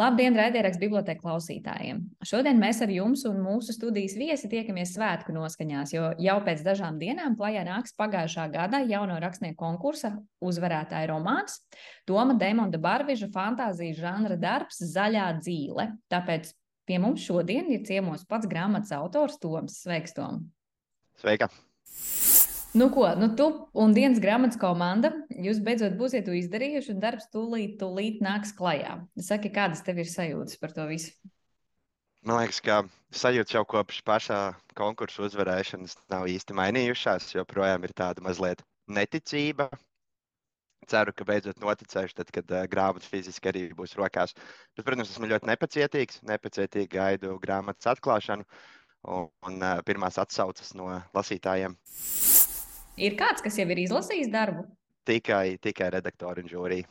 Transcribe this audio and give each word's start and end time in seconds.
Labdien, 0.00 0.34
raidierakstu 0.36 0.82
bibliotēku 0.84 1.22
klausītājiem! 1.24 2.02
Šodien 2.24 2.58
mēs 2.60 2.82
ar 2.84 2.90
jums 2.92 3.22
un 3.28 3.38
mūsu 3.40 3.72
studijas 3.72 4.12
viesi 4.20 4.48
tiekamies 4.52 4.92
svētku 4.92 5.32
noskaņās, 5.32 5.94
jo 5.96 6.10
jau 6.20 6.34
pēc 6.44 6.60
dažām 6.66 6.98
dienām 7.00 7.32
klajā 7.38 7.62
nāks 7.64 7.96
pagājušā 7.96 8.44
gada 8.52 8.82
jauno 8.84 9.16
rakstnieku 9.24 9.56
konkursa 9.60 10.12
uzvarētāja 10.44 11.08
romāns 11.08 11.62
Toma 12.04 12.36
Demonda 12.36 12.76
Barviža 12.76 13.30
fantāzijas 13.32 14.02
žanra 14.04 14.36
darbs 14.40 14.82
Zaļā 14.92 15.30
dzīle. 15.40 15.88
Tāpēc 16.12 16.52
pie 16.84 17.00
mums 17.00 17.24
šodien 17.24 17.72
ir 17.72 17.88
ciemos 17.88 18.28
pats 18.28 18.48
grāmatas 18.52 18.92
autors 19.00 19.40
Toms. 19.40 19.80
Sveiks, 19.80 20.12
Tom! 20.12 20.44
Sveika! 21.24 21.48
Nu, 22.72 22.86
ko, 22.94 23.08
nu, 23.18 23.26
tu 23.34 23.48
un 23.74 23.90
dienas 23.96 24.20
grāmatas 24.22 24.58
komanda, 24.60 25.10
jūs 25.42 25.58
beidzot 25.66 25.96
būsiet 25.98 26.28
to 26.28 26.34
izdarījuši, 26.38 26.92
un 26.94 27.00
darbs 27.02 27.26
tūlīt, 27.32 27.74
tūlīt 27.80 28.20
nāks 28.22 28.54
klajā. 28.54 29.00
Saki, 29.18 29.50
kādas 29.50 29.82
tev 29.82 29.98
ir 29.98 30.06
sajūtas 30.06 30.60
par 30.60 30.76
to 30.76 30.86
visu? 30.86 31.10
Man 32.22 32.38
liekas, 32.38 32.60
ka 32.62 32.82
sajūta 33.16 33.56
jau 33.56 33.64
kopš 33.74 34.02
pašā 34.06 34.38
konkursu 34.78 35.24
uzvarēšanas 35.26 35.96
nav 36.12 36.28
īsti 36.30 36.54
mainījušās. 36.54 37.32
Joprojām 37.34 37.88
ir 37.88 37.94
tāda 37.96 38.22
mazliet 38.22 38.62
neticība. 38.86 39.66
Ceru, 40.90 41.14
ka 41.16 41.26
beidzot 41.26 41.58
noticēšu, 41.62 42.20
tad, 42.20 42.30
kad 42.34 42.54
uh, 42.54 42.66
grāmata 42.70 43.08
fiziski 43.08 43.50
arī 43.50 43.64
būs 43.74 43.96
rokās. 43.98 44.36
Bet, 44.76 44.84
protams, 44.86 45.10
esmu 45.10 45.32
ļoti 45.32 45.50
nepacietīgs. 45.50 46.22
Nepacietīgi 46.28 46.92
gaidu 46.94 47.34
grāmatas 47.42 47.96
atklāšanu 47.96 48.46
un, 49.10 49.26
un 49.48 49.58
uh, 49.58 49.80
pirmās 49.86 50.22
atsauces 50.22 50.76
no 50.78 50.92
lasītājiem. 51.16 51.74
Ir 53.00 53.16
kāds, 53.16 53.42
kas 53.44 53.56
jau 53.56 53.66
ir 53.72 53.84
izlasījis 53.86 54.28
darbu? 54.32 54.66
Tikai, 55.08 55.56
tikai 55.64 55.88
redaktori 55.96 56.44
un 56.44 56.50
žūrija. 56.50 56.88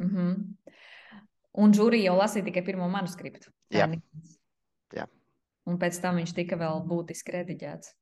Mm 0.00 0.10
-hmm. 0.10 0.74
Un 1.58 1.72
žūrija 1.74 2.10
jau 2.10 2.18
lasīja 2.18 2.44
tikai 2.46 2.62
pirmo 2.62 2.88
manuskriptu. 2.88 3.50
Jā. 3.74 3.88
Jā. 4.94 5.06
Un 5.66 5.78
pēc 5.78 6.00
tam 6.02 6.16
viņš 6.16 6.34
tika 6.34 6.56
vēl 6.56 6.86
būtiski 6.86 7.34
rediģēts. 7.34 7.94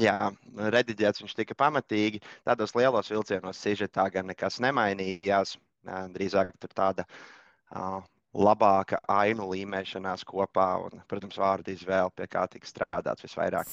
Jā, 0.00 0.32
rediģēts 0.56 1.22
viņš 1.22 1.34
tika 1.34 1.54
pamatīgi. 1.54 2.20
Tādos 2.44 2.74
lielos 2.74 3.10
vilcienos 3.10 3.60
sižetā 3.62 4.10
gan 4.12 4.26
nekas 4.26 4.58
nemainījās. 4.60 5.56
Drīzāk 5.86 6.50
tur 6.58 6.70
tāda 6.74 7.04
uh, 7.06 8.02
labāka 8.34 8.98
ainu 9.08 9.48
līmēšanās 9.52 10.24
kopā 10.24 10.68
un, 10.84 11.02
protams, 11.08 11.38
vārdu 11.38 11.70
izvēle, 11.70 12.10
pie 12.16 12.26
kā 12.26 12.46
tika 12.50 12.66
strādāts 12.66 13.22
visvairāk. 13.22 13.70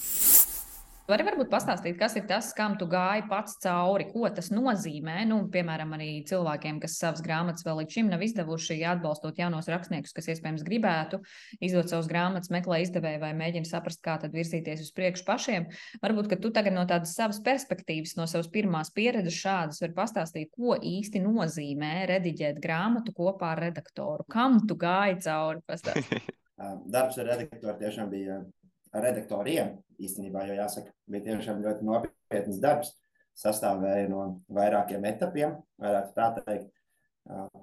Vari 1.03 1.25
varbūt 1.27 1.49
pastāstīt, 1.51 1.97
kas 1.99 2.13
ir 2.15 2.23
tas, 2.29 2.53
kam 2.55 2.77
tu 2.79 2.85
gāji 2.87 3.25
pats 3.27 3.57
cauri, 3.59 4.05
ko 4.07 4.29
tas 4.31 4.47
nozīmē. 4.55 5.17
Nu, 5.27 5.41
piemēram, 5.51 5.91
arī 5.97 6.07
cilvēkiem, 6.29 6.77
kas 6.79 6.95
savas 7.01 7.19
grāmatas 7.25 7.65
vēl 7.67 7.81
līdz 7.81 7.97
šim 7.97 8.11
nav 8.13 8.23
izdevuši, 8.23 8.77
atbalstot 8.87 9.41
jaunos 9.41 9.67
rakstniekus, 9.67 10.15
kas 10.15 10.31
iespējams 10.31 10.63
gribētu 10.63 11.19
izdot 11.59 11.91
savus 11.91 12.07
grāmatas, 12.07 12.53
meklē 12.55 12.79
izdevēju 12.85 13.19
vai 13.19 13.33
mēģina 13.35 13.67
saprast, 13.67 13.99
kā 14.05 14.15
tad 14.23 14.31
virzīties 14.31 14.85
uz 14.85 14.93
priekšu 14.95 15.27
pašiem. 15.27 15.67
Varbūt, 16.05 16.31
ka 16.31 16.39
tu 16.39 16.53
tagad 16.55 16.77
no 16.77 16.87
tādas 16.87 17.17
savas 17.19 17.43
perspektīvas, 17.43 18.15
no 18.15 18.29
savas 18.31 18.47
pirmās 18.55 18.95
pieredzes 18.95 19.43
šādas 19.43 19.83
var 19.83 19.97
pastāstīt, 19.99 20.55
ko 20.55 20.79
īsti 20.79 21.19
nozīmē 21.27 22.07
rediģēt 22.15 22.63
grāmatu 22.63 23.11
kopā 23.19 23.51
ar 23.57 23.65
redaktoru. 23.67 24.23
Kam 24.31 24.61
tu 24.71 24.79
gāji 24.79 25.19
cauri? 25.27 25.67
Darbs 26.95 27.19
ar 27.19 27.33
redaktoru 27.33 27.81
tiešām 27.83 28.07
bija 28.07 28.45
redaktoriem 28.93 29.77
īstenībā, 30.01 30.45
jo 30.47 30.57
jāsaka, 30.57 30.93
bija 31.09 31.25
tiešām 31.29 31.63
ļoti 31.63 31.87
nopietns 31.87 32.61
darbs. 32.63 32.93
Sastāvēja 33.33 34.09
no 34.11 34.23
vairākiem 34.53 35.05
etapiem, 35.09 35.55
varētu 35.81 36.11
tā 36.13 36.27
teikt. 36.37 36.67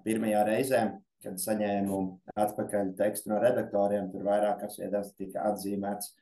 Pirmajā 0.02 0.40
reizē, 0.48 0.80
kad 1.22 1.36
saņēmu 1.38 1.98
atpakaļ 2.42 2.94
tekstu 2.98 3.30
no 3.30 3.38
redaktoriem, 3.42 4.08
tur 4.10 4.24
vairākās 4.26 4.80
vietās 4.80 5.12
tika 5.14 5.44
atzīmēts, 5.52 6.14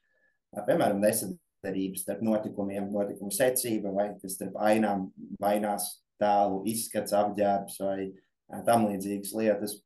piemēram, 0.67 1.01
nesadarības 1.01 2.03
starp 2.05 2.25
notikumiem, 2.27 2.91
notikumu 2.93 3.33
secība 3.33 3.93
vai 3.95 4.11
starp 4.27 4.59
ainām 4.69 5.07
mainās 5.41 5.95
tēlu 6.21 6.65
izskats, 6.69 7.15
apģērbs 7.17 7.79
vai 7.87 8.11
tam 8.67 8.89
līdzīgas 8.91 9.33
lietas. 9.39 9.79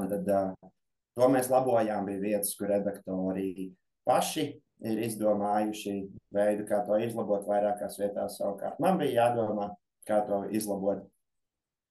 Un 0.00 0.10
tad 0.10 0.26
to 0.26 1.28
mēs 1.30 1.52
labojām, 1.52 2.08
bija 2.08 2.24
vietas, 2.24 2.56
kur 2.58 2.72
redaktori 2.72 3.68
paši 4.08 4.46
ir 4.82 5.02
izdomājuši 5.06 5.94
veidu, 6.34 6.66
kā 6.68 6.82
to 6.86 6.98
izlabot 7.02 7.46
vairākās 7.48 7.98
vietās. 8.00 8.38
Savukārt 8.40 8.80
man 8.82 8.98
bija 9.00 9.26
jādomā, 9.26 9.70
kā 10.08 10.22
to 10.26 10.42
izlabot. 10.50 11.06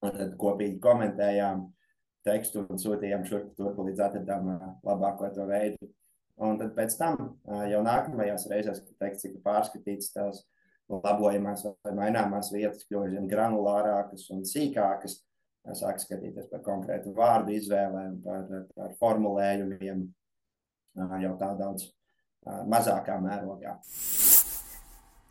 Un 0.02 0.16
tad 0.16 0.34
kopīgi 0.42 0.80
komentējām 0.82 1.68
tekstu 2.26 2.66
un 2.66 2.80
sūtījām 2.82 3.26
šurp 3.30 3.52
turp 3.58 3.82
līdz 3.86 4.02
atradām 4.08 4.50
labāko 4.86 5.30
to 5.36 5.46
veidu. 5.50 5.92
Un 6.42 6.58
tad 6.58 6.74
pēc 6.74 6.96
tam 6.98 7.20
jau 7.70 7.82
nākamajās 7.86 8.48
reizēs, 8.50 8.82
kad 8.82 8.98
teksts 9.06 9.28
tika 9.28 9.44
pārskatīts, 9.46 10.10
tās 10.16 10.42
labojamās 10.90 11.68
vai 11.86 11.94
maināmās 11.96 12.50
vietas 12.54 12.88
kļuva 12.88 13.12
vien 13.14 13.30
granulārākas 13.30 14.26
un 14.34 14.42
sīkākas. 14.48 15.22
Sāk 15.78 16.00
skatīties 16.02 16.48
par 16.50 16.64
konkrētu 16.66 17.12
vārdu 17.14 17.54
izvēlēm, 17.54 18.16
par, 18.26 18.48
par 18.74 18.96
formulējumiem, 18.98 20.08
jau 21.22 21.34
tā 21.38 21.52
daudz 21.60 21.92
mazākā 22.46 23.18
mērogā. 23.22 23.78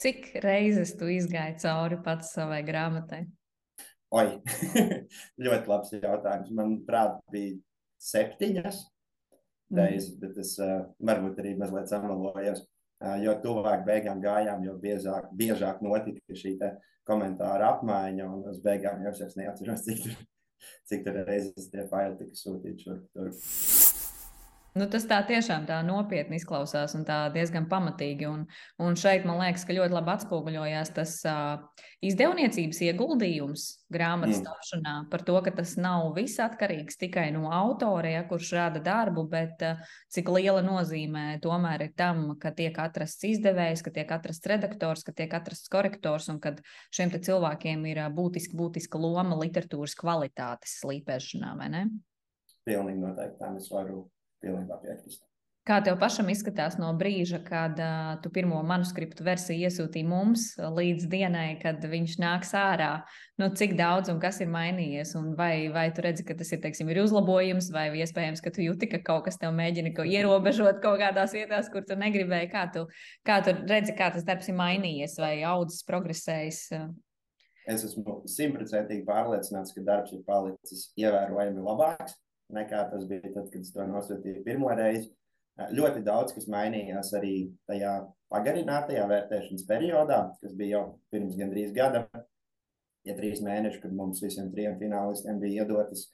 Cik 0.00 0.30
reizes 0.40 0.94
tu 0.96 1.10
izgāji 1.12 1.58
cauri 1.60 1.98
pats 2.04 2.32
savai 2.36 2.62
grāmatai? 2.64 3.26
Oi, 4.16 4.40
ļoti 5.44 5.70
labs 5.70 5.92
jautājums. 5.94 6.54
Manuprāt, 6.56 7.20
bija 7.30 7.58
septiņas 8.02 8.80
reizes, 9.76 10.14
mm. 10.14 10.20
bet 10.22 10.40
es 10.42 10.54
uh, 10.62 10.80
varbūt 11.06 11.42
arī 11.42 11.54
mazliet 11.58 11.92
samalojos. 11.92 12.64
Uh, 13.00 13.16
jo 13.22 13.36
tuvāk 13.44 13.84
beigām 13.86 14.20
gājām, 14.20 14.64
jo 14.66 14.74
biežāk, 14.80 15.30
biežāk 15.36 15.78
notika 15.84 16.36
šī 16.36 16.56
komentāra 17.08 17.70
apmaiņa, 17.76 18.26
un 18.28 18.50
uz 18.50 18.58
beigām 18.64 19.04
jau 19.06 19.14
es 19.14 19.38
neatceros, 19.38 19.86
cik 19.86 20.02
tur, 20.04 20.18
cik 20.90 21.06
tur 21.06 21.22
reizes 21.28 21.70
tie 21.72 21.86
faili 21.92 22.18
tika 22.18 22.42
sūtīti 22.42 22.88
šurp 22.88 23.06
tur. 23.14 23.32
Nu, 24.78 24.86
tas 24.86 25.02
tā 25.10 25.16
tiešām 25.26 25.64
tā 25.66 25.80
nopietni 25.82 26.38
izklausās 26.38 26.92
un 26.94 27.02
diezgan 27.34 27.64
pamatīgi. 27.70 28.26
Un, 28.30 28.44
un 28.78 28.96
šeit 28.98 29.24
man 29.26 29.40
liekas, 29.42 29.64
ka 29.66 29.74
ļoti 29.74 29.96
labi 29.96 30.12
atspoguļojās 30.12 30.92
tas 30.94 31.14
uh, 31.26 31.86
izdevniecības 32.06 32.78
ieguldījums 32.86 33.64
grāmatas 33.90 34.38
mm. 34.38 34.46
tapšanā 34.46 34.92
par 35.10 35.24
to, 35.26 35.34
ka 35.42 35.52
tas 35.56 35.72
nav 35.80 36.12
viss 36.14 36.38
atkarīgs 36.42 37.00
tikai 37.00 37.26
no 37.34 37.48
autora, 37.50 38.12
ja, 38.14 38.20
kurš 38.30 38.52
rada 38.60 38.82
darbu, 38.84 39.24
bet 39.32 39.64
uh, 39.66 39.82
cik 40.14 40.30
liela 40.36 40.62
nozīme 40.62 41.40
tomēr 41.42 41.88
ir 41.88 41.92
tam, 41.98 42.36
ka 42.38 42.54
tiek 42.54 42.78
atrasts 42.78 43.26
izdevējs, 43.26 43.82
ka 43.82 43.94
tiek 43.98 44.14
atrasts 44.14 44.52
redaktors, 44.54 45.02
ka 45.02 45.16
tiek 45.18 45.34
atrasts 45.34 45.72
korektors 45.72 46.30
un 46.30 46.38
ka 46.38 46.54
šiem 46.94 47.10
cilvēkiem 47.18 47.82
ir 47.90 48.04
uh, 48.04 48.14
būtiska, 48.14 48.54
būtiska 48.54 49.02
loma 49.02 49.34
literatūras 49.42 49.98
kvalitātes 49.98 50.78
slīpēšanā, 50.84 51.58
vai 51.58 51.68
ne? 51.74 51.84
Pilnīgi 52.70 53.02
noteikti 53.02 53.40
tā 53.40 53.50
es 53.58 53.66
varu 53.72 54.04
pilnībā 54.44 54.80
piekrist. 54.84 55.24
Kā 55.68 55.76
tev 55.84 55.98
pašam 56.00 56.30
izskatās 56.32 56.78
no 56.80 56.88
brīža, 56.96 57.38
kad 57.44 57.76
uh, 57.78 58.14
tu 58.24 58.30
pirmo 58.32 58.62
manuskriptu 58.64 59.22
versiju 59.26 59.68
iesūtīji 59.68 60.06
mums, 60.08 60.46
līdz 60.56 61.04
dienai, 61.12 61.58
kad 61.60 61.84
viņš 61.84 62.14
nāks 62.22 62.54
ārā? 62.56 62.88
Nu, 63.38 63.50
cik 63.52 63.74
daudz 63.76 64.08
un 64.08 64.22
kas 64.22 64.40
ir 64.40 64.48
mainījies? 64.50 65.12
Vai, 65.36 65.68
vai 65.74 65.84
tu 65.92 66.02
redzi, 66.06 66.24
ka 66.24 66.34
tas 66.38 66.48
ir, 66.56 66.62
teiksim, 66.64 66.88
ir 66.88 67.02
uzlabojums, 67.02 67.68
vai 67.74 67.90
iespējams, 68.00 68.40
ka 68.40 68.54
tu 68.56 68.64
jūti, 68.64 68.88
ka 68.88 69.02
kaut 69.04 69.28
kas 69.28 69.36
tev 69.42 69.52
mēģina 69.58 69.92
kaut 69.98 70.08
ierobežot 70.08 70.80
kaut 70.80 70.96
kādās 71.04 71.36
vietās, 71.36 71.68
kur 71.68 71.84
tu 71.84 71.98
negribēji? 72.00 72.50
Kā 72.56 72.64
tu, 72.72 72.86
kā 73.28 73.38
tu 73.44 73.54
redzi, 73.60 73.94
kā 74.00 74.08
tas 74.16 74.24
darbs 74.24 74.48
ir 74.48 74.56
mainījies 74.58 75.20
vai 75.20 75.34
audzis, 75.44 75.84
progresējis? 75.92 76.64
Es 77.68 77.84
esmu 77.84 78.22
simtprocentīgi 78.24 79.04
pārliecināts, 79.04 79.76
ka 79.76 79.84
darbs 79.84 80.16
ir 80.16 80.24
palicis 80.24 80.88
ievērojami 80.98 81.68
labāks 81.68 82.16
nekā 82.54 82.84
tas 82.92 83.06
bija 83.08 83.30
tad, 83.30 83.48
kad 83.52 83.60
es 83.60 83.72
to 83.74 83.86
nosūtīju 83.88 84.44
pirmo 84.46 84.70
reizi. 84.76 85.10
Ļoti 85.76 86.00
daudz 86.06 86.32
kas 86.32 86.46
mainījās 86.48 87.12
arī 87.18 87.34
tajā 87.68 87.98
pagarinātajā 88.32 89.04
vērtēšanas 89.10 89.66
periodā, 89.68 90.20
kas 90.40 90.54
bija 90.56 90.78
jau 90.78 90.84
pirms 91.12 91.36
gandrīz 91.36 91.74
gada. 91.76 92.06
Ja 93.04 93.16
trīs 93.16 93.42
mēneši, 93.44 93.80
kad 93.82 93.92
mums 93.96 94.22
visiem 94.22 94.50
trim 94.52 94.76
finālistiem 94.80 95.40
bija 95.40 95.64
iedotas 95.64 96.06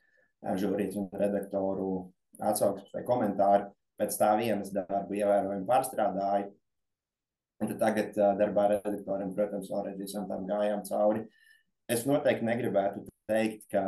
žūrijas 0.42 0.98
un 1.00 1.08
redaktoru 1.14 1.88
atsauksmes 2.42 2.92
vai 2.94 3.02
komentāri, 3.06 3.66
pēc 4.00 4.18
tā 4.20 4.30
vienas 4.38 4.72
darbu 4.74 5.16
ievērojami 5.18 5.66
pārstrādāju. 5.68 6.52
Un 7.62 7.70
tad 7.72 7.80
tagad 7.80 8.18
darbā 8.38 8.66
ar 8.66 8.74
redaktoriem, 8.76 9.32
protams, 9.34 9.70
vēlreiz 9.72 10.00
visam 10.02 10.26
tam 10.28 10.44
gājām 10.48 10.82
cauri. 10.84 11.24
Es 11.88 12.04
noteikti 12.08 12.44
negribētu 12.44 13.06
teikt, 13.30 13.64
ka 13.72 13.82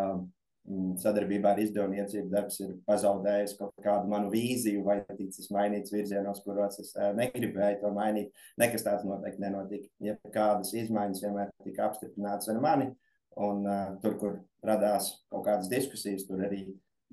sadarbībā 1.02 1.54
ar 1.54 1.60
izdevniecību 1.62 2.28
darbs 2.32 2.60
ir 2.60 2.74
pazaudējis 2.88 3.56
kaut 3.58 3.74
kādu 3.84 4.10
manu 4.12 4.30
vīziju 4.32 4.84
vai 4.84 4.98
ticis 5.16 5.48
mainīts 5.54 5.94
virzienos, 5.94 6.42
kuros 6.44 6.80
es 6.82 6.94
negribēju 7.16 7.82
to 7.82 7.92
mainīt. 7.96 8.32
Nekas 8.60 8.84
tāds 8.86 9.08
noteikti 9.08 9.44
nenotika. 9.44 9.88
Ja 10.04 10.16
kādas 10.34 10.74
izmaiņas 10.76 11.24
vienmēr 11.24 11.52
tika 11.64 11.88
apstiprinātas 11.88 12.52
ar 12.52 12.60
mani, 12.64 12.90
Un 13.38 13.66
uh, 13.66 13.94
tur, 14.02 14.16
kur 14.18 14.36
radās 14.66 15.12
kaut 15.30 15.44
kādas 15.46 15.70
diskusijas, 15.70 16.24
tur 16.26 16.42
arī 16.42 16.64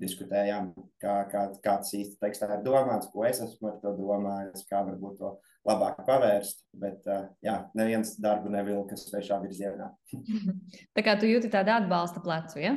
diskutējām, 0.02 0.72
kā, 1.00 1.20
kā, 1.30 1.44
kā 1.62 1.76
tas 1.80 1.92
īsti 1.96 2.18
tekstā 2.20 2.48
ir 2.56 2.64
domāts, 2.66 3.08
ko 3.12 3.24
es 3.28 3.38
esmu 3.44 3.70
ar 3.70 3.76
to 3.80 3.94
domājis, 3.96 4.66
kā 4.68 4.82
varbūt 4.88 5.20
to 5.20 5.30
labāk 5.66 6.02
pavērst. 6.08 6.66
Bet, 6.82 7.06
uh, 7.06 7.28
jā, 7.46 7.60
neviens 7.78 8.16
darbu 8.22 8.50
nevilka 8.52 8.98
svešā 8.98 9.38
virzienā. 9.44 9.92
Tā 10.98 11.06
kā 11.06 11.14
tu 11.20 11.30
jūti 11.30 11.52
tādu 11.52 11.76
atbalsta 11.76 12.22
plecu, 12.24 12.60
ja? 12.64 12.74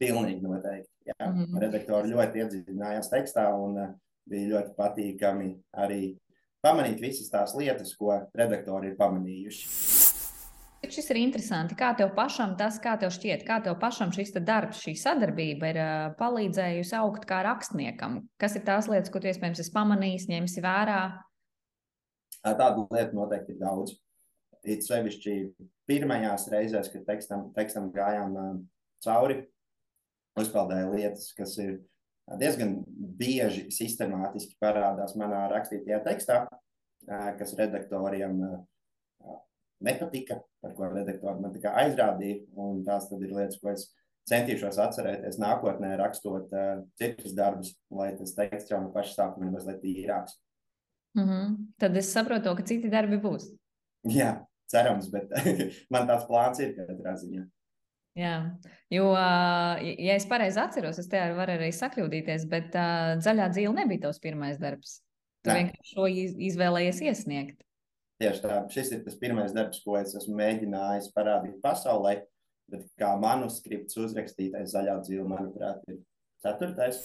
Pilnīgi 0.00 0.42
noteikti. 0.42 0.90
Jā. 1.06 1.14
Mm 1.26 1.44
-hmm. 1.44 1.60
Redaktori 1.60 2.10
ļoti 2.10 2.40
iedziļinājās 2.42 3.10
tekstā 3.12 3.46
un 3.54 3.78
uh, 3.78 3.94
bija 4.28 4.54
ļoti 4.54 4.74
patīkami 4.78 5.50
arī 5.76 6.16
pamanīt 6.64 7.00
visas 7.00 7.30
tās 7.30 7.54
lietas, 7.58 7.94
ko 7.96 8.16
redaktori 8.34 8.92
ir 8.92 8.96
pamanījuši. 8.96 9.68
Šis 10.84 11.10
ir 11.10 11.16
interesanti. 11.16 11.76
Kā 11.78 11.94
tev 11.96 12.10
pašam 12.16 12.56
tas, 12.60 12.76
kā 12.82 12.96
tev 13.00 13.12
šķiet, 13.14 13.44
kā 13.48 13.60
tev 13.64 13.78
pašam 13.80 14.12
šis 14.12 14.34
darbs, 14.44 14.82
šī 14.84 14.94
sadarbība 15.00 15.70
ir 15.72 15.78
uh, 15.80 15.92
palīdzējusi 16.18 16.96
augt 16.98 17.24
kā 17.28 17.40
rakstniekam? 17.46 18.20
Kas 18.40 18.56
ir 18.56 18.64
tās 18.66 18.88
lietas, 18.90 19.12
ko 19.12 19.20
tu 19.20 19.30
iespējams 19.30 19.62
esi 19.64 19.72
pamanījis, 19.72 20.28
ņemsi 20.28 20.64
vērā? 20.64 21.00
Tādu 22.44 22.84
lietu 22.92 23.16
noteikti 23.16 23.54
ir 23.54 23.60
daudz. 23.62 23.96
It 24.64 24.84
sevišķi 24.84 25.34
pirmajās 25.88 26.46
reizēs, 26.52 26.90
kad 26.92 27.04
tekstam, 27.08 27.48
tekstam 27.56 27.90
gājām 27.92 28.36
cauri, 29.04 29.42
uzpeldēja 30.40 30.90
lietas, 30.92 31.32
kas 31.36 31.56
ir 31.62 31.78
diezgan 32.40 32.78
bieži 33.18 33.68
sistemātiski 33.74 34.56
parādās 34.62 35.16
manā 35.20 35.44
rakstītajā 35.52 36.00
tekstā, 36.06 36.44
kas 37.38 37.56
redaktoriem 37.58 38.40
nepatika, 39.84 40.40
par 40.64 40.72
ko 40.76 40.88
redaktori 40.92 41.42
man 41.42 41.58
aizrādīja. 41.84 42.40
Tās 42.86 43.10
ir 43.12 43.28
lietas, 43.28 43.60
ko 43.60 43.74
es 43.74 43.90
centīšos 44.30 44.80
atcerēties 44.80 45.38
nākotnē, 45.42 45.92
rakstot 46.00 46.52
citus 47.00 47.36
darbus, 47.36 47.74
lai 47.92 48.14
tas 48.16 48.32
teksts 48.38 48.72
jau 48.72 48.80
no 48.80 48.92
paša 48.94 49.18
sākuma 49.18 49.48
ir 49.50 49.54
mazliet 49.58 49.82
tīrāks. 49.84 50.38
Mm 51.14 51.28
-hmm. 51.28 51.56
Tad 51.78 51.96
es 51.96 52.12
saprotu, 52.12 52.56
ka 52.56 52.62
citi 52.62 52.90
darbi 52.90 53.16
būs. 53.16 53.52
Jā, 54.04 54.46
cerams, 54.66 55.10
bet 55.10 55.30
man 55.92 56.08
tāds 56.08 56.26
plāns 56.26 56.60
ir 56.60 56.74
katrā 56.74 57.14
ziņā. 57.20 57.44
Jā, 58.14 58.34
jo, 58.94 59.08
ja 59.10 60.14
es 60.14 60.26
pareizi 60.30 60.60
atceros, 60.62 61.00
es 61.02 61.08
te 61.10 61.18
varu 61.34 61.56
arī 61.56 61.72
sakļūdīties, 61.74 62.44
bet 62.50 62.76
uh, 62.78 63.16
zaļā 63.24 63.48
dzīve 63.50 63.72
nebija 63.74 64.04
tavs 64.06 64.22
pirmais 64.22 64.60
darbs. 64.62 65.00
Tu 65.42 65.50
Nē. 65.50 65.56
vienkārši 65.58 65.96
šo 65.96 66.06
izvēlējies 66.48 67.00
iesniegt. 67.08 67.64
Tieši 68.22 68.44
tā, 68.44 68.60
šis 68.70 68.92
ir 68.94 69.02
tas 69.04 69.18
pirmais 69.18 69.52
darbs, 69.56 69.82
ko 69.82 69.98
es 69.98 70.14
esmu 70.14 70.36
mēģinājis 70.38 71.10
parādīt 71.16 71.58
pasaulē, 71.64 72.20
bet 72.70 72.86
kā 73.00 73.10
manuskripts 73.20 73.98
uzrakstītais 73.98 74.70
zaļā 74.76 75.00
dzīve, 75.02 75.26
manuprāt, 75.28 75.82
ir 75.90 75.98
ceturtais. 76.44 77.02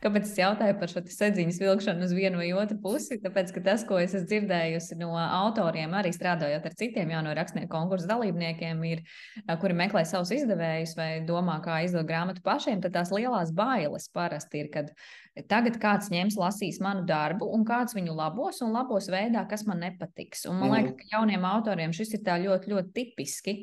Kāpēc 0.00 0.24
es 0.24 0.38
jautāju 0.38 0.78
par 0.80 0.88
šo 0.88 1.02
sedziņas 1.12 1.58
vilkšanu 1.60 2.06
uz 2.06 2.12
vienu 2.16 2.40
vai 2.40 2.48
otru 2.56 2.78
pusi? 2.80 3.18
Tāpēc, 3.20 3.50
ka 3.52 3.62
tas, 3.66 3.82
ko 3.84 3.98
es 4.00 4.14
esmu 4.16 4.30
dzirdējusi 4.30 4.96
no 4.96 5.10
autoriem, 5.20 5.92
arī 5.98 6.12
strādājot 6.16 6.68
ar 6.70 6.76
citiem 6.80 7.12
jauno 7.12 7.34
rakstnieku 7.36 7.68
konkursu 7.74 8.08
dalībniekiem, 8.08 8.80
ir, 8.88 9.02
kuri 9.60 9.76
meklē 9.76 10.06
savus 10.08 10.32
izdevējus 10.38 10.96
vai 10.96 11.10
domā, 11.28 11.58
kā 11.64 11.82
izdot 11.84 12.08
grāmatu 12.08 12.40
pašiem, 12.46 12.80
tad 12.80 12.96
tās 12.96 13.12
lielās 13.12 13.52
bailes 13.52 14.08
parasti 14.16 14.64
ir, 14.64 14.72
kad 14.72 14.88
Tagad 15.48 15.76
kāds 15.80 16.08
ņems, 16.10 16.34
lasīs 16.40 16.80
manu 16.82 17.04
darbu, 17.06 17.46
un 17.54 17.62
kāds 17.64 17.94
viņu 17.94 18.16
labos 18.18 18.58
un 18.66 18.74
labos 18.74 19.06
veidā, 19.12 19.44
kas 19.48 19.62
man 19.68 19.78
nepatiks. 19.84 20.42
Un 20.50 20.58
man 20.58 20.72
liekas, 20.74 20.96
ka 20.98 21.06
jauniem 21.14 21.46
autoriem 21.46 21.94
šis 21.94 22.16
ir 22.18 22.26
ļoti, 22.44 22.72
ļoti 22.72 22.92
tipiski. 22.96 23.54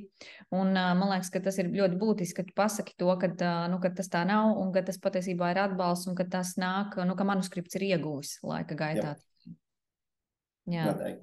Un 0.56 0.72
man 0.72 1.06
liekas, 1.12 1.30
ka 1.34 1.44
tas 1.44 1.60
ir 1.60 1.70
ļoti 1.76 2.00
būtiski, 2.00 2.40
ka 2.40 2.48
tu 2.48 2.56
pasaki 2.56 2.96
to, 2.98 3.12
ka, 3.20 3.34
nu, 3.68 3.82
ka 3.84 3.92
tas 4.00 4.08
tā 4.14 4.24
nav, 4.30 4.56
un 4.62 4.72
ka 4.74 4.86
tas 4.88 5.00
patiesībā 5.04 5.52
ir 5.54 5.62
atbalsts, 5.68 6.08
un 6.08 6.16
ka 6.18 6.26
tas 6.38 6.56
nāk, 6.56 6.96
nu, 7.04 7.20
ka 7.20 7.28
manuskripts 7.28 7.76
ir 7.76 7.90
ieguvis 7.92 8.38
laika 8.48 8.80
gaitā. 8.80 9.18
Jā. 10.66 10.88
Jā. 10.88 11.16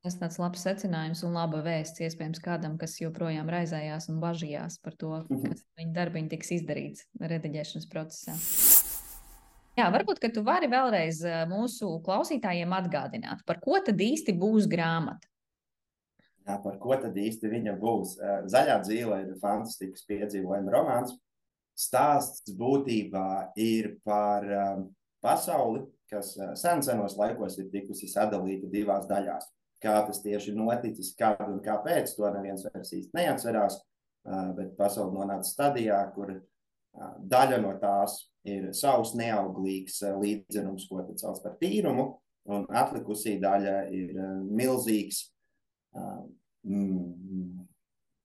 Tas 0.00 0.16
tāds 0.16 0.38
labs 0.40 0.62
secinājums 0.64 1.20
un 1.28 1.36
laba 1.36 1.60
vēsts 1.64 2.00
iespējams 2.06 2.40
kādam, 2.40 2.78
kas 2.80 2.96
joprojām 3.02 3.52
raizējās 3.52 4.08
un 4.08 4.20
bažījās 4.22 4.80
par 4.80 4.96
to, 4.96 5.12
kas 5.28 5.66
viņa 5.76 5.96
darbiņš 5.98 6.32
tiks 6.32 6.54
izdarīts 6.56 7.08
rediģēšanas 7.20 7.90
procesā. 7.92 8.40
Jā, 9.78 9.86
varbūt, 9.94 10.18
tu 10.34 10.42
vari 10.44 10.68
vēlreiz 10.68 11.22
mūsu 11.48 12.00
klausītājiem 12.04 12.72
atgādināt, 12.74 13.44
par 13.46 13.60
ko 13.62 13.78
tad 13.84 14.00
īsti 14.02 14.34
būs 14.36 14.66
grāmata. 14.70 15.28
Jā, 16.48 16.56
par 16.64 16.78
ko 16.82 16.96
tad 16.98 17.16
īsti 17.20 17.50
viņa 17.52 17.76
būs? 17.78 18.16
Zaļā 18.50 18.80
dzīve 18.82 19.20
ir 19.22 19.36
fantastisks 19.42 20.06
piedzīvojuma 20.08 20.72
romāns. 20.74 21.14
Stāsts 21.78 22.52
būtībā 22.58 23.52
ir 23.60 23.94
par 24.04 24.44
pasauli, 25.24 25.84
kas 26.10 26.34
sen 26.58 26.82
senos 26.84 27.14
laikos 27.16 27.58
ir 27.60 27.70
tikusi 27.72 28.08
sadalīta 28.10 28.68
divās 28.72 29.06
daļās. 29.08 29.46
Kā 29.80 29.94
tas 30.04 30.20
tieši 30.20 30.52
noticis, 30.56 31.14
kāda 31.16 31.46
un 31.48 31.62
kāpēc, 31.64 32.10
to 32.16 32.28
neviens 32.34 32.66
vairs 32.66 32.90
īsti 32.98 33.16
neatcerās. 33.16 33.78
Bet 34.58 34.74
pasaule 34.76 35.14
nonāca 35.14 35.48
stadijā, 35.48 36.02
kur 36.16 36.34
daļa 37.30 37.62
no 37.62 37.76
tās 37.80 38.26
ir 38.48 38.70
savs 38.76 39.14
neauglīgs 39.18 40.00
līdzenums, 40.20 40.86
ko 40.88 41.02
tad 41.04 41.20
sauc 41.20 41.40
par 41.44 41.56
tīrumu, 41.60 42.06
un 42.50 42.66
atlikusī 42.72 43.36
daļa 43.42 43.76
ir 43.94 44.16
eh, 44.16 44.34
milzīgs, 44.60 45.22
mm, 46.64 47.64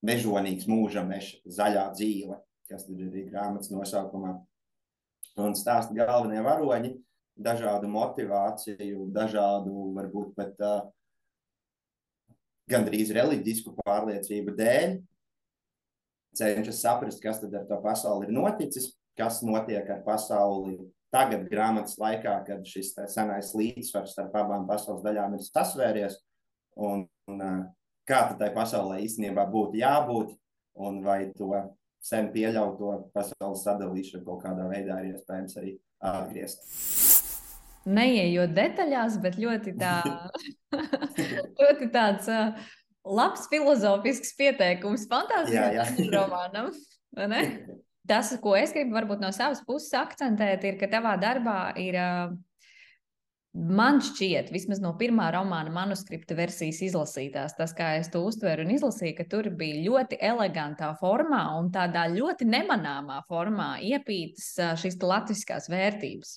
mežonīgs 0.05 0.67
mūža 0.69 1.05
meža, 1.07 1.39
zaļā 1.45 1.87
dzīve, 1.95 2.37
kas 2.69 2.85
ir 2.89 3.07
arī 3.09 3.25
grāmatas 3.29 3.71
nosaukumā. 3.73 4.37
Un 5.41 5.55
stāsta 5.57 5.95
galvenie 5.97 6.39
varoņi 6.45 6.93
dažādu 7.35 7.89
motivāciju, 7.91 9.09
dažādu, 9.11 9.89
varbūt 9.97 10.31
pat 10.37 10.61
uh, 10.63 10.85
gandrīz 12.71 13.11
reliģisku 13.15 13.73
pārliecību 13.81 14.53
dēļ, 14.57 14.95
cenšas 16.35 16.81
saprast, 16.83 17.21
kas 17.23 17.41
tad 17.41 17.53
ar 17.55 17.67
to 17.69 17.77
pasauli 17.83 18.29
ir 18.29 18.35
noticis, 18.35 18.93
kas 19.17 19.41
notiek 19.45 19.87
ar 19.89 20.03
pasauli 20.05 20.77
tagad, 21.15 21.47
grāmatas 21.51 21.97
laikā, 22.01 22.35
kad 22.47 22.65
šis 22.67 22.93
senais 23.13 23.53
līdzsvars 23.55 24.15
starp 24.15 24.35
abām 24.35 24.67
pasaules 24.67 25.03
daļām 25.05 25.37
ir 25.37 25.45
sasvēries. 25.45 26.19
Un, 26.75 27.05
un, 27.31 27.43
kā 28.07 28.21
tai 28.39 28.51
pasaulē 28.55 28.99
īstenībā 29.05 29.45
būtu 29.51 29.79
jābūt, 29.79 30.33
un 30.83 30.99
vai 31.05 31.31
to 31.37 31.53
sen 32.03 32.29
pieļauto 32.33 33.11
pasaules 33.15 33.63
sadalīšanu 33.65 34.25
kaut 34.27 34.43
kādā 34.43 34.67
veidā 34.69 34.99
ir 35.01 35.15
iespējams 35.15 35.57
arī 35.61 35.77
atgriezt. 36.03 36.67
Neejot 37.85 38.53
detaļās, 38.57 39.19
bet 39.21 39.37
ļoti, 39.39 39.75
tā, 39.79 39.99
ļoti 41.61 41.89
tāds 41.93 42.29
labs 43.05 43.45
filozofisks 43.51 44.33
pieteikums 44.37 45.05
fantāzijas 45.09 45.95
romānam. 46.11 46.73
tas, 48.07 48.33
ko 48.41 48.55
es 48.57 48.73
gribu 48.75 48.95
varbūt 48.97 49.23
no 49.23 49.31
savas 49.35 49.63
puses 49.65 49.93
akcentēt, 49.97 50.65
ir, 50.67 50.77
ka 50.81 50.91
tavā 50.91 51.15
darbā 51.21 51.59
ir. 51.81 51.99
Man 53.55 54.01
šķiet, 54.03 54.49
vismaz 54.51 54.81
no 54.83 54.89
pirmā 54.99 55.29
romāna 55.31 55.71
manuskripta 55.71 56.35
versijas 56.35 56.81
izlasītās, 56.89 57.53
tas, 57.55 57.71
kā 57.71 57.93
es 58.01 58.09
to 58.11 58.19
uztveru 58.27 58.65
un 58.65 58.73
izlasīju, 58.75 59.13
ka 59.15 59.25
tur 59.31 59.47
bija 59.55 59.77
ļoti 59.85 60.17
elegantā 60.19 60.89
formā 60.99 61.45
un 61.55 61.69
tādā 61.71 62.03
ļoti 62.11 62.49
nemanāmā 62.49 63.21
formā 63.29 63.69
iepītas 63.79 64.49
šīs 64.81 64.99
latviskās 64.99 65.69
vērtības. 65.71 66.33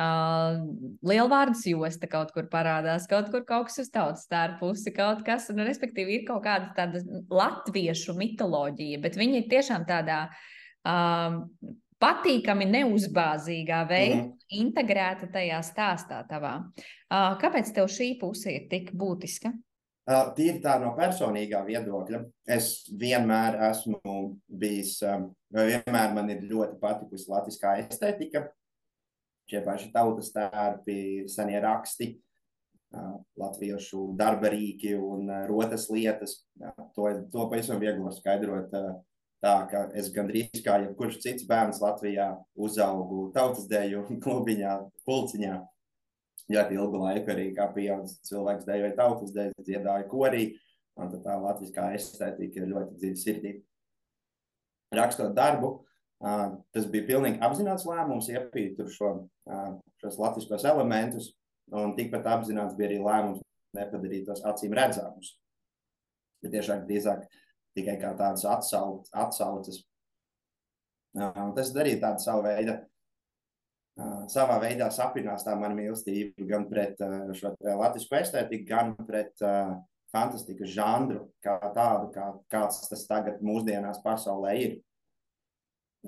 Uh, 0.00 0.62
lielvārdas 1.04 1.66
josta 1.68 2.08
kaut 2.08 2.30
kur 2.32 2.48
parādās, 2.48 3.04
kaut 3.10 3.28
kur 3.34 3.44
kaut 3.44 3.68
kas 3.68 3.82
uz 3.82 3.90
tautas 3.92 4.22
stāra 4.24 4.54
pusi, 4.62 4.94
kaut 4.96 5.20
kas, 5.26 5.50
nu, 5.52 5.66
respektīvi, 5.66 6.22
ir 6.22 6.24
kaut 6.30 6.46
kāda 6.46 6.70
tāda 6.78 7.02
latviešu 7.28 8.14
mitoloģija, 8.16 9.02
bet 9.02 9.18
viņi 9.20 9.42
ir 9.42 9.50
tiešām 9.50 9.84
tādā 9.90 10.22
uh, 10.30 10.40
um, 10.88 11.40
patīkami 12.00 12.68
neuzbāzīgā 12.70 13.80
veidā 13.88 14.20
mm. 14.22 14.30
integrēta 14.60 15.28
tajā 15.32 15.60
stāstā 15.66 16.22
tavā. 16.28 16.54
Uh, 17.10 17.34
kāpēc 17.40 17.72
tev 17.76 17.90
šī 17.92 18.14
puse 18.20 18.52
ir 18.54 18.70
tik 18.70 18.94
būtiska? 18.96 19.52
Uh, 20.10 20.30
tīri 20.34 20.58
tā 20.64 20.78
no 20.82 20.94
personīgā 20.96 21.60
viedokļa. 21.66 22.22
Es 22.50 22.88
vienmēr 22.98 23.60
esmu 23.68 24.00
bijis, 24.48 24.96
um, 25.06 25.28
vienmēr 25.54 26.16
man 26.16 26.32
ir 26.32 26.40
ļoti 26.48 26.80
patikusi 26.80 27.28
latviskā 27.30 27.76
estetika, 27.84 28.48
šie 29.50 29.60
paši 29.66 29.92
tautas 29.92 30.32
tērpi, 30.34 31.28
senie 31.30 31.60
raksti, 31.62 32.08
uh, 32.96 33.20
latviešu 33.38 34.08
darba 34.18 34.50
rīki 34.54 34.96
un 34.96 35.28
uh, 35.28 35.44
rotas 35.50 35.90
lietas. 35.92 36.40
Uh, 36.58 36.88
to, 36.96 37.06
to 37.30 37.46
pavisam 37.52 37.78
viegli 37.82 38.16
skaidrot 38.16 38.74
uh, 38.80 38.90
Tā 39.40 39.54
kā 39.70 39.86
es 39.96 40.10
gandrīz 40.12 40.60
kā 40.64 40.76
jebkurš 40.82 41.20
cits 41.22 41.46
bērns 41.48 41.80
Latvijā 41.80 42.28
uzaugu 42.60 43.30
tautas 43.36 43.68
deju 43.70 44.04
klubiņā, 44.24 44.74
pulciņā. 45.08 45.60
Ļoti 46.50 46.76
ilgu 46.76 47.00
laiku 47.04 47.32
arī 47.32 47.46
kā 47.56 47.68
pieaugušs 47.72 48.26
cilvēks 48.26 48.66
dejoja 48.66 48.96
tautas 48.98 49.32
deju, 49.32 49.54
dziedāja 49.64 50.08
korī. 50.10 50.50
Un 51.00 51.12
tā 51.24 51.36
latviskā 51.40 51.92
estētika 51.96 52.60
ir 52.60 52.72
ļoti 52.74 52.98
dziļa 53.00 53.20
sirdī. 53.20 53.52
Rakstot 54.92 55.32
darbu, 55.36 55.70
tas 56.20 56.88
bija 56.90 57.06
pilnīgi 57.08 57.40
apzināts 57.46 57.86
lēmums, 57.88 58.28
iepīt 58.32 58.74
tur 58.76 58.90
šo, 58.92 59.10
šos 60.02 60.18
latviskos 60.20 60.66
elementus, 60.68 61.30
un 61.72 61.94
tikpat 61.96 62.26
apzināts 62.34 62.74
bija 62.76 62.90
arī 62.90 62.98
lēmums 63.04 63.44
nepadarīt 63.78 64.26
tos 64.28 64.42
acīm 64.50 64.74
redzamus. 64.76 65.36
Bet 66.42 66.52
tiešām 66.56 66.84
drīzāk 66.88 67.24
tikai 67.76 67.96
kā 68.00 68.12
tādas 68.18 68.44
atsauc, 68.48 69.08
atsauces. 69.12 69.82
Tas 71.14 71.72
arī 71.74 71.96
tāda 71.98 72.22
sava 72.22 72.52
veida, 72.52 72.76
savā 74.30 74.58
veidā 74.62 74.88
sapinās 74.94 75.44
tā 75.46 75.56
mana 75.58 75.74
mīlestība 75.76 76.46
gan 76.48 76.66
pret 76.70 77.00
šo 77.36 77.54
latviešu 77.64 78.18
estētiku, 78.20 78.66
gan 78.68 78.94
pret 79.06 79.34
fantastikas 80.14 80.70
žanru 80.74 81.26
kā 81.44 81.56
tādu, 81.74 82.10
kā, 82.14 82.30
kāds 82.50 82.86
tas 82.90 83.04
tagad 83.08 83.42
mūsdienās 83.44 84.02
pasaulē 84.04 84.54
ir. 84.58 84.78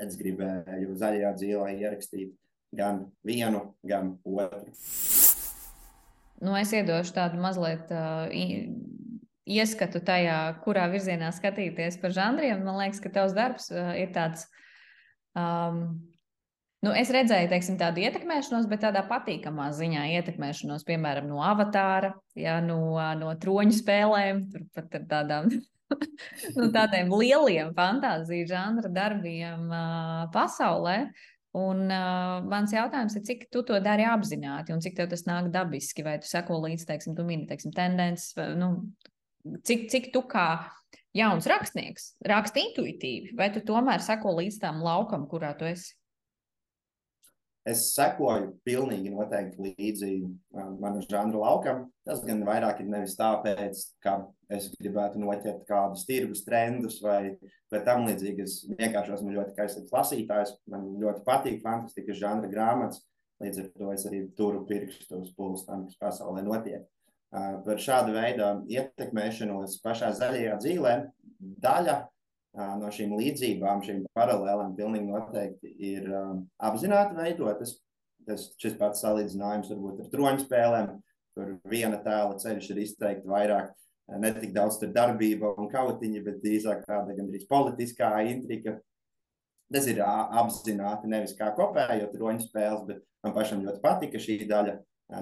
Es 0.00 0.16
gribēju 0.16 0.94
zaļajā 0.96 1.32
dzīvē 1.36 1.74
ierakstīt 1.76 2.32
gan 2.72 3.04
vienu, 3.26 3.66
gan 3.84 4.14
otru. 4.24 4.72
Nu, 6.42 6.54
es 6.58 6.72
iedošu 6.74 7.14
tādu 7.14 7.38
mazliet 7.38 7.92
uh, 7.94 8.24
ieskatu 9.48 10.02
tajā, 10.04 10.38
kurā 10.64 10.86
virzienā 10.92 11.32
skatīties 11.34 11.98
par 12.02 12.14
žanriem. 12.14 12.62
Man 12.64 12.78
liekas, 12.78 13.02
ka 13.02 13.12
tavs 13.12 13.36
darbs 13.36 13.70
uh, 13.74 13.92
ir 13.98 14.14
tāds. 14.14 14.48
Um, 15.38 16.00
Nu, 16.82 16.90
es 16.98 17.12
redzēju 17.14 17.46
teiksim, 17.46 17.76
tādu 17.78 18.02
ietekmēšanos, 18.02 18.64
bet 18.66 18.80
tādā 18.82 19.04
patīkamā 19.06 19.68
ziņā 19.76 20.08
ietekmēšanos, 20.16 20.82
piemēram, 20.88 21.28
no 21.30 21.38
avatāra, 21.46 22.10
ja, 22.34 22.56
no, 22.64 22.96
no 23.20 23.28
troņu 23.38 23.76
spēlēm, 23.76 24.40
turpat 24.50 24.96
ar 24.98 25.04
tādām 25.12 25.52
nu, 26.58 26.66
tādiem 26.74 27.12
lieliem 27.14 27.70
fantāziju 27.76 28.48
žanra 28.50 28.90
darbiem 28.90 29.70
uh, 29.70 30.24
pasaulē. 30.34 30.96
Un 31.54 31.84
uh, 31.86 32.42
mans 32.48 32.74
jautājums 32.74 33.14
ir, 33.14 33.26
cik 33.28 33.46
tu 33.52 33.62
to 33.68 33.78
dari 33.84 34.06
apzināti 34.08 34.74
un 34.74 34.82
cik 34.82 34.96
tev 34.98 35.10
tas 35.12 35.22
nāk 35.28 35.52
dabiski, 35.54 36.02
vai 36.02 36.16
tu 36.18 36.26
seko 36.26 36.58
līdzi, 36.64 36.88
teiksim, 36.88 37.14
tu 37.14 37.26
mini, 37.28 37.46
teiksim, 37.46 37.74
tendences, 37.76 38.32
nu, 38.58 38.72
cik, 39.44 39.88
cik 39.92 40.12
tu 40.14 40.22
kā 40.28 40.46
jauns 41.16 41.48
rakstnieks 41.50 42.14
raksti 42.28 42.68
intuitīvi, 42.68 43.34
vai 43.38 43.50
tu 43.54 43.64
tomēr 43.66 44.04
seko 44.04 44.36
līdz 44.38 44.62
tām 44.62 44.80
laukam, 44.84 45.26
kurā 45.30 45.52
tu 45.58 45.68
esi? 45.68 45.92
Es 47.62 47.92
sekoju 47.94 48.56
pilnīgi 48.66 49.12
noteikti 49.12 49.68
līdzi 49.68 50.08
um, 50.18 50.72
manam 50.82 51.02
žanru 51.04 51.44
laukam. 51.44 51.84
Tas 52.02 52.24
gan 52.26 52.40
vairāk 52.42 52.80
ir 52.82 52.88
nevis 52.90 53.14
tāpēc, 53.14 53.84
ka 54.02 54.16
es 54.50 54.66
gribētu 54.80 55.22
noķert 55.22 55.62
kādus 55.68 56.02
tirgus 56.08 56.42
trendus 56.42 56.98
vai, 57.04 57.36
vai 57.70 57.82
tam 57.86 58.08
līdzīgi. 58.08 58.42
Es 58.42 58.56
vienkārši 58.66 59.14
esmu 59.14 59.36
ļoti 59.36 59.54
kaisīgs 59.60 59.94
lasītājs. 59.94 60.56
Man 60.74 60.90
ļoti 61.04 61.22
patīk 61.28 61.62
fantastikas 61.62 62.18
žanra 62.18 62.50
grāmatas. 62.50 63.04
Līdz 63.42 63.62
ar 63.62 63.70
to 63.78 63.94
es 63.94 64.08
arī 64.10 64.24
turu 64.38 64.64
pirkstu 64.66 65.22
uz 65.22 65.30
pulsu 65.38 65.68
tam, 65.70 65.86
kas 65.86 66.02
pasaulē 66.02 66.42
notiek. 66.42 66.82
Par 67.32 67.78
šādu 67.80 68.12
veidu 68.12 68.48
ietekmēšanos 68.68 69.78
pašā 69.80 70.10
zaļajā 70.18 70.56
dzīvē 70.60 70.96
daļa 71.64 71.94
no 72.76 72.90
šīm 72.92 73.14
līdzībām, 73.16 73.80
šīm 73.86 74.02
paralēlēm, 74.12 74.74
pilnīgi 74.76 75.08
noteikti 75.08 75.72
ir 75.92 76.10
apzināti 76.60 77.16
veidotas. 77.16 77.78
Tas 78.26 78.50
šis 78.60 78.76
pats 78.78 79.00
salīdzinājums 79.02 79.72
varbūt 79.72 80.04
ar 80.04 80.10
troņu 80.12 80.44
spēlēm, 80.44 80.92
kur 81.34 81.56
viena 81.66 81.96
tēla 82.04 82.36
ceļš 82.38 82.68
ir 82.70 82.82
izteikti 82.84 83.32
vairāk, 83.32 83.72
ne 84.20 84.30
tik 84.36 84.52
daudz 84.54 84.76
tur 84.78 84.92
darbība 84.94 85.54
un 85.58 85.70
kautiņa, 85.72 86.22
bet 86.28 86.38
drīzāk 86.44 86.84
tāda 86.86 87.16
gandrīz 87.16 87.48
politiskā 87.50 88.12
intriga. 88.28 88.76
Tas 89.72 89.88
ir 89.88 90.04
apzināti 90.04 91.08
nevis 91.08 91.32
kā 91.38 91.48
kopējot 91.56 92.12
troņu 92.14 92.44
spēles, 92.44 92.84
bet 92.86 93.02
man 93.24 93.34
pašam 93.34 93.64
ļoti 93.64 93.80
patika 93.82 94.20
šī 94.20 94.42
daļa 94.50 94.76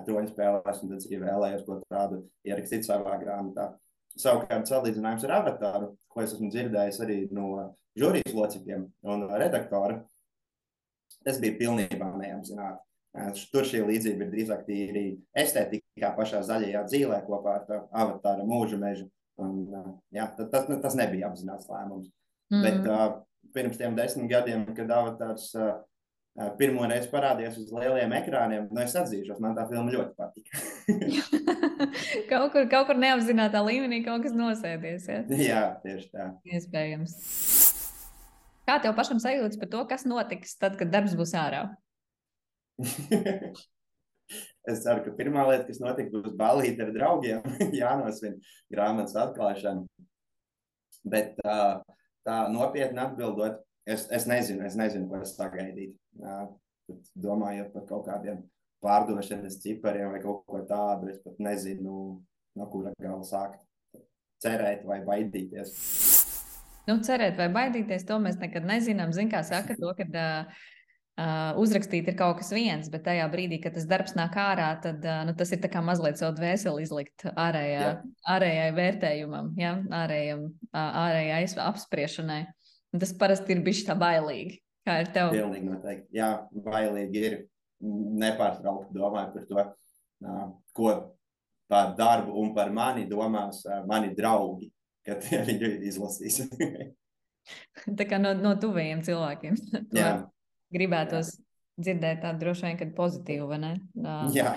troņu 0.07 0.33
spēlēs, 0.33 0.83
un 0.83 0.93
tad 0.93 1.07
arī 1.07 1.21
vēlējos 1.25 1.65
ko 1.67 1.79
tādu 1.91 2.23
ierakstīt 2.47 2.87
savā 2.87 3.17
grāmatā. 3.23 3.73
Savukārt, 4.19 4.69
salīdzinājums 4.69 5.25
ar 5.27 5.37
avatāru, 5.39 5.91
ko 6.11 6.23
es 6.25 6.35
esmu 6.35 6.51
dzirdējis 6.51 7.01
arī 7.05 7.19
no 7.35 7.51
žūrijas 7.99 8.35
locekļiem 8.35 8.87
un 9.13 9.27
redaktora, 9.41 10.01
tas 11.27 11.39
bija 11.43 11.59
pilnībā 11.61 12.11
neapzināti. 12.19 12.83
Tur 13.51 13.67
šī 13.67 13.83
līdzība 13.89 14.27
ir 14.27 14.33
drīzāk 14.35 14.67
tīri 14.69 15.05
estētikā, 15.43 16.13
pašā 16.15 16.45
zaļajā 16.47 16.85
dzīvē, 16.87 17.19
kopā 17.27 17.57
ar 17.59 17.81
avatāru 17.91 18.47
mūža 18.47 18.79
mežu. 18.79 19.09
Un, 19.41 19.65
jā, 20.15 20.27
tas, 20.37 20.69
tas 20.69 20.97
nebija 20.99 21.31
apzināts 21.31 21.69
lēmums. 21.71 22.11
Mm. 22.53 22.63
Bet 22.67 22.87
uh, 22.91 23.07
pirms 23.55 23.79
tiem 23.81 23.97
desmit 23.99 24.31
gadiem, 24.31 24.67
kad 24.77 24.91
avatārs 24.95 25.49
uh, 25.57 25.79
pirmo 26.61 26.87
reizi 26.89 27.11
parādījās 27.13 27.59
uz 27.61 27.73
lieliem 27.75 28.13
ekrāniem, 28.17 28.69
nu 28.73 28.81
es 28.81 28.95
atzīšos, 28.97 29.41
man 29.43 29.57
tā 29.57 29.67
filma 29.69 29.93
ļoti 29.93 30.15
patika. 30.17 30.63
kaut, 32.31 32.49
kur, 32.55 32.69
kaut 32.71 32.89
kur 32.89 33.01
neapzināta 33.01 33.61
līmenī 33.67 34.01
kaut 34.07 34.25
kas 34.25 34.37
nosēdies. 34.37 35.09
Ja? 35.11 35.21
Jā, 35.51 35.63
tieši 35.85 36.09
tā. 36.15 36.31
Iespējams. 36.49 37.17
Kā 38.69 38.79
tev 38.81 38.95
pašam 38.97 39.21
sajūtas 39.21 39.61
par 39.61 39.71
to, 39.73 39.85
kas 39.91 40.07
notiks 40.09 40.57
tad, 40.61 40.79
kad 40.81 40.93
darbs 40.93 41.17
būs 41.19 41.35
ārā? 41.37 41.67
es 44.71 44.85
ceru, 44.85 45.05
ka 45.05 45.17
pirmā 45.19 45.45
lieta, 45.51 45.67
kas 45.69 45.81
notiks, 45.83 46.13
būs 46.15 46.37
balīti 46.39 46.85
ar 46.85 46.93
draugiem, 46.95 47.57
jānosvin 47.83 48.39
grāmatas 48.73 49.19
atklāšana. 49.27 49.85
Bet 51.11 51.35
tā, 51.41 51.59
tā 52.29 52.37
nopietni 52.53 53.01
atbildot, 53.03 53.61
es, 53.87 54.07
es 54.11 54.27
nezinu, 54.31 54.65
es 54.67 54.77
nezinu, 54.79 55.09
ko 55.11 55.21
es 55.25 55.35
sagaidītu. 55.37 55.97
Domājot 57.15 57.71
par 57.75 57.87
kaut 57.89 58.09
kādiem 58.09 58.43
pārdošanas 58.85 59.61
cipariem 59.63 60.15
vai 60.15 60.23
kaut 60.23 60.43
ko 60.49 60.63
tādu, 60.69 61.11
es 61.13 61.21
pat 61.25 61.39
nezinu, 61.43 61.95
no 62.57 62.71
kura 62.73 62.93
gala 63.01 63.23
sākt. 63.27 63.61
Cerēt 64.41 64.87
vai 64.89 65.03
baidīties. 65.05 65.75
Nu, 66.89 66.97
cerēt 67.05 67.37
vai 67.39 67.51
baidīties, 67.53 68.07
to 68.09 68.17
mēs 68.23 68.39
nekad 68.41 68.65
nezinām. 68.67 69.13
Ziniet, 69.15 69.35
kā 69.35 69.43
saka, 69.47 69.77
to, 69.79 69.91
ka 69.99 70.07
uh, 71.21 71.59
uzrakstīt 71.61 72.09
ir 72.09 72.17
kaut 72.19 72.41
kas 72.41 72.49
viens, 72.57 72.89
bet 72.93 73.05
tajā 73.07 73.27
brīdī, 73.33 73.61
kad 73.63 73.77
tas 73.77 73.87
darbs 73.91 74.17
nāk 74.19 74.39
ārā, 74.41 74.71
tad 74.83 75.05
uh, 75.05 75.21
nu, 75.29 75.37
tas 75.37 75.53
ir 75.53 75.69
mazliet 75.85 76.19
savu 76.19 76.39
dvēseli 76.39 76.87
izlikt 76.87 77.27
ārējā, 77.31 77.85
Jā. 77.85 77.93
ārējai 78.35 78.71
vērtējumam, 78.79 79.53
ja? 79.61 79.77
ārējam, 80.01 80.49
ārējai 80.73 81.45
apspriešanai. 81.69 82.43
Un 82.91 83.03
tas 83.03 83.13
parasti 83.17 83.55
ir 83.55 83.63
bijis 83.67 83.85
tā 83.87 83.95
bailīgi. 83.99 84.59
Kā 84.87 85.01
ir 85.03 85.11
tev? 85.15 85.33
Pilnīgi 85.35 85.69
noteikti. 85.69 86.09
Jā, 86.17 86.33
bailīgi 86.67 87.25
ir. 87.29 87.41
Nepārtraukti 87.81 88.93
domāju 88.93 89.31
par 89.33 89.45
to, 89.49 89.63
ko 90.77 90.91
par 91.71 91.95
darbu 91.97 92.35
un 92.43 92.51
par 92.53 92.69
mani 92.75 93.07
domās 93.09 93.63
mani 93.89 94.11
draugi, 94.17 94.69
kad 95.07 95.25
viņi 95.49 95.71
izlasīs. 95.89 96.43
tā 97.99 98.07
kā 98.09 98.19
no, 98.21 98.35
no 98.37 98.57
tuvajiem 98.61 99.05
cilvēkiem. 99.07 99.57
Jā. 100.01 100.11
Gribētos 100.75 101.33
Jā. 101.35 101.45
dzirdēt 101.87 102.21
tādu 102.27 102.45
droši 102.45 102.69
vien, 102.69 102.77
kad 102.83 102.93
pozitīvu, 102.99 103.49
vai 103.51 103.63
ne? 103.63 103.73
Jā. 104.35 104.53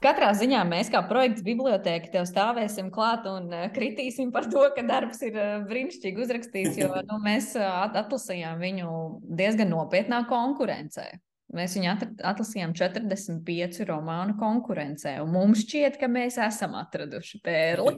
Katrā 0.00 0.30
ziņā 0.32 0.62
mēs, 0.64 0.88
kā 0.88 1.02
projekts 1.04 1.44
biblioteka, 1.44 2.08
tev 2.14 2.24
stāvēsim 2.28 2.88
klāt 2.92 3.26
un 3.28 3.50
eh, 3.52 3.66
kritīsim 3.74 4.30
par 4.32 4.46
to, 4.48 4.62
ka 4.72 4.84
darbs 4.88 5.20
ir 5.26 5.36
eh, 5.36 5.56
brīnišķīgi 5.68 6.24
uzrakstīts, 6.24 6.78
jo 6.80 7.02
nu, 7.04 7.18
mēs 7.20 7.52
eh, 7.60 7.66
atlasījām 8.00 8.62
viņu 8.64 8.94
diezgan 9.36 9.68
nopietnā 9.74 10.22
konkurencē. 10.30 11.10
Mēs 11.52 11.74
viņu 11.74 11.90
atlasījām 12.30 12.72
45 12.78 13.80
romānu 13.88 14.36
konkurencē, 14.38 15.16
un 15.20 15.32
mums 15.34 15.64
šķiet, 15.66 15.98
ka 16.00 16.08
mēs 16.08 16.38
esam 16.40 16.76
atraduši 16.78 17.40
pērli. 17.44 17.96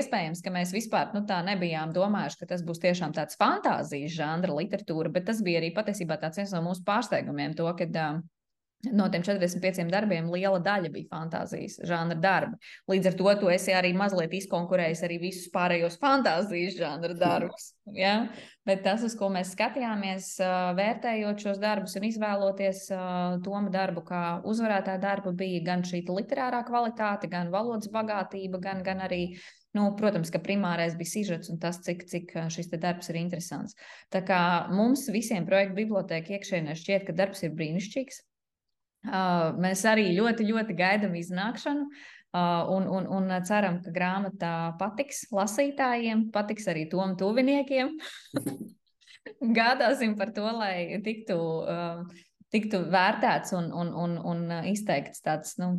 Iespējams, 0.00 0.40
ka 0.42 0.50
mēs 0.54 0.72
vispār 0.74 1.12
nu, 1.14 1.22
tā 1.28 1.42
nebijām 1.44 1.92
domājuši, 1.94 2.40
ka 2.40 2.48
tas 2.54 2.64
būs 2.66 2.80
tiešām 2.82 3.12
tāds 3.14 3.36
fantāzijas 3.38 4.16
žanra 4.16 4.56
literatūra, 4.56 5.12
bet 5.12 5.28
tas 5.28 5.44
bija 5.44 5.60
arī 5.60 5.70
patiesībā 5.76 6.16
viens 6.24 6.56
no 6.56 6.64
mūsu 6.64 6.82
pārsteigumiem, 6.88 7.52
to, 7.54 7.68
ka 7.76 7.86
No 8.92 9.06
tiem 9.12 9.22
45 9.24 9.88
darbiem 9.92 10.28
liela 10.32 10.58
daļa 10.62 10.90
bija 10.92 11.08
fantāzijas 11.12 11.78
žanra 11.88 12.16
darbi. 12.20 12.58
Līdz 12.90 13.10
ar 13.10 13.16
to 13.20 13.34
tu 13.40 13.52
esi 13.52 13.74
arī 13.76 13.94
mazliet 13.96 14.34
izkonkurējis 14.36 15.04
arī 15.06 15.20
visus 15.22 15.48
pārējos 15.54 15.96
fantāzijas 16.02 16.76
žanra 16.78 17.16
darbus. 17.18 17.72
Ja? 17.96 18.14
Bet 18.66 18.84
tas, 18.84 19.04
uz 19.06 19.16
ko 19.18 19.28
mēs 19.32 19.52
skatījāmies, 19.54 20.30
vērtējot 20.78 21.42
šos 21.46 21.60
darbus 21.62 21.96
un 22.00 22.08
izvēloties 22.08 22.86
tomu 23.44 23.72
darbu 23.72 24.04
kā 24.08 24.22
uzvarētāju 24.48 25.02
darbu, 25.02 25.34
bija 25.36 25.64
gan 25.66 25.84
šī 25.86 26.04
literārā 26.08 26.64
kvalitāte, 26.68 27.28
gan 27.32 27.52
valodas 27.54 27.92
bagātība, 27.92 28.62
gan, 28.64 28.82
gan 28.86 29.04
arī 29.04 29.26
Nu, 29.74 29.88
protams, 29.98 30.30
ka 30.30 30.38
primārais 30.38 30.94
bija 30.94 31.10
sižets 31.10 31.50
un 31.50 31.58
tas, 31.58 31.80
cik, 31.82 32.04
cik 32.06 32.34
šis 32.54 32.68
darbs 32.78 33.10
ir 33.10 33.18
interesants. 33.18 33.74
Tā 34.14 34.20
kā 34.22 34.38
mums 34.70 35.08
visiem 35.10 35.48
projektu 35.48 35.80
bibliotēkai 35.80 36.36
iekšēnē 36.36 36.76
šķiet, 36.78 37.08
ka 37.08 37.16
darbs 37.18 37.42
ir 37.42 37.56
brīnišķīgs. 37.58 38.20
Mēs 39.04 39.84
arī 39.88 40.10
ļoti, 40.16 40.48
ļoti 40.50 40.76
gaidām 40.78 41.16
iznākšanu. 41.20 41.88
Un, 42.34 42.86
un, 42.90 43.04
un 43.14 43.30
ceram, 43.46 43.76
ka 43.84 43.92
grāmata 43.94 44.52
patiks 44.80 45.20
lasītājiem, 45.30 46.32
patiks 46.34 46.66
arī 46.72 46.88
tom 46.90 47.12
tuviniekiem. 47.20 47.92
Gādāsim 49.58 50.16
par 50.18 50.32
to, 50.34 50.48
lai 50.56 50.98
tiktu 51.04 51.36
uh, 51.38 52.02
tiktu 52.54 52.84
vērtēts 52.92 53.54
un, 53.58 53.70
un, 53.74 53.90
un, 53.98 54.14
un 54.30 54.44
izteikts 54.70 55.22
tāds, 55.24 55.56
nu, 55.58 55.72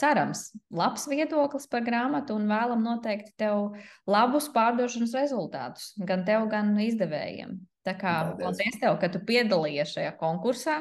cerams, 0.00 0.46
labs 0.72 1.04
viedoklis 1.10 1.68
par 1.70 1.84
grāmatu 1.86 2.38
un 2.38 2.48
vēlam 2.48 2.84
noteikti 2.84 3.34
tev 3.40 3.74
labus 4.08 4.48
pārdošanas 4.54 5.14
rezultātus, 5.18 5.92
gan 6.08 6.24
tev, 6.28 6.48
gan 6.52 6.72
izdevējiem. 6.80 7.58
Tā 7.84 7.92
kā 8.00 8.12
paldies 8.38 8.78
tev, 8.80 8.96
ka 9.00 9.10
tu 9.12 9.20
piedalījies 9.28 9.90
šajā 9.92 10.14
konkursā. 10.16 10.78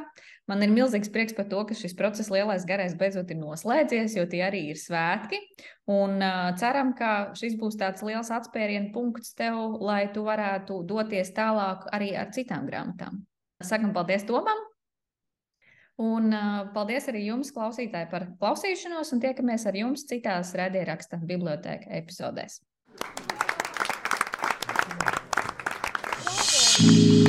Man 0.47 0.63
ir 0.63 0.71
milzīgs 0.71 1.11
prieks 1.11 1.35
par 1.35 1.49
to, 1.51 1.59
ka 1.67 1.75
šis 1.75 1.95
process 1.99 2.31
lielais 2.31 2.63
garais 2.67 2.95
beidzot 2.99 3.31
ir 3.31 3.39
noslēdzies, 3.39 4.15
jo 4.17 4.23
tie 4.31 4.41
arī 4.47 4.61
ir 4.71 4.79
svētki. 4.79 5.39
Un 5.91 6.23
uh, 6.23 6.51
ceram, 6.59 6.93
ka 6.95 7.33
šis 7.39 7.57
būs 7.59 7.75
tāds 7.79 8.03
liels 8.07 8.31
atspērienu 8.31 8.91
punkts 8.95 9.35
tev, 9.39 9.77
lai 9.83 10.05
tu 10.15 10.23
varētu 10.27 10.81
doties 10.87 11.31
tālāk 11.35 11.87
arī 11.95 12.13
ar 12.19 12.31
citām 12.35 12.67
grāmatām. 12.71 13.23
Sakam 13.63 13.95
paldies 13.95 14.27
Tomam! 14.27 14.63
Un 16.03 16.31
uh, 16.33 16.63
paldies 16.73 17.07
arī 17.11 17.27
jums, 17.27 17.51
klausītāji, 17.55 18.09
par 18.11 18.29
klausīšanos, 18.39 19.11
un 19.13 19.23
tiekamies 19.23 19.67
ar 19.69 19.77
jums 19.77 20.07
citās 20.09 20.55
raidieraksta 20.57 21.19
bibliotēka 21.21 21.91
epizodēs. 21.99 22.61
Thank 26.85 26.97
you. 26.97 27.22